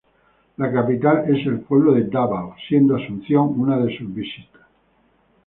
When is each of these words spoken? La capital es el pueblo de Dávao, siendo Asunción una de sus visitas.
La 0.57 0.69
capital 0.73 1.25
es 1.27 1.45
el 1.45 1.59
pueblo 1.59 1.93
de 1.93 2.05
Dávao, 2.05 2.55
siendo 2.67 2.95
Asunción 2.95 3.53
una 3.59 3.77
de 3.77 3.95
sus 3.95 4.11
visitas. 4.11 4.63